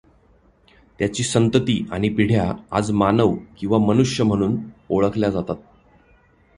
[0.99, 4.57] त्याची संतती आणि पिढ्या आज मानव किंवा मनुष्य म्हणून
[4.89, 5.55] ओळखल्या जातात.